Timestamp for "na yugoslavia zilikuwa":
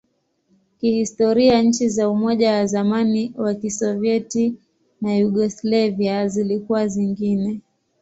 5.01-6.87